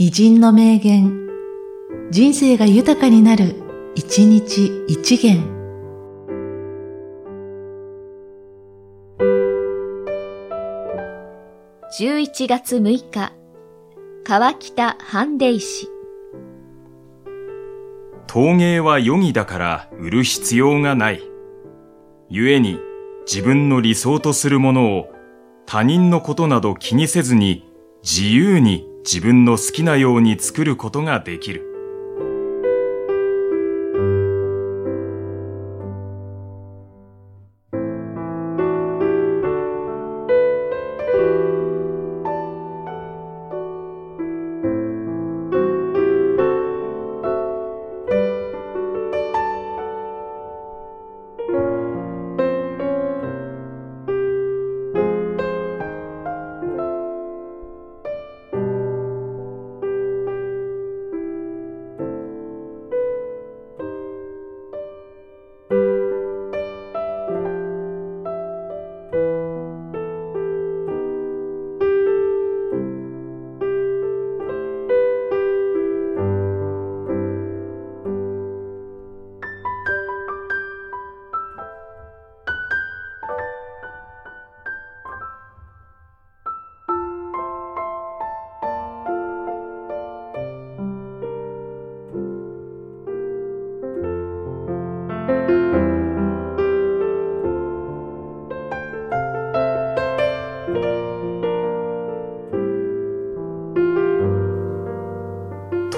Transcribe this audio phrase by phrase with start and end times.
[0.00, 1.28] 偉人の名言、
[2.12, 3.56] 人生が豊かになる、
[3.96, 5.42] 一日一元。
[11.98, 13.32] 11月6日、
[14.22, 15.88] 川北半デイ氏。
[18.28, 21.22] 陶芸は余儀だから売る必要がない。
[22.30, 22.78] 故に
[23.26, 25.08] 自分の理想とするものを
[25.66, 27.68] 他人のことなど気にせずに
[28.04, 31.67] 自由に自分の好きなように作ることができる。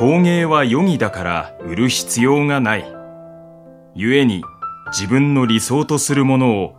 [0.00, 2.86] 陶芸は余儀だから売る必要がない。
[3.94, 4.42] 故に
[4.92, 6.74] 自分の理想とするものを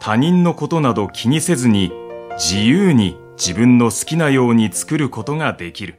[0.00, 1.90] 他人のことなど気にせずに
[2.32, 5.98] 自由に自分の好きなように作ることができる。